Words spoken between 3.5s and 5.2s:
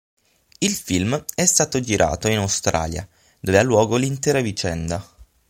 ha luogo l'intera vicenda.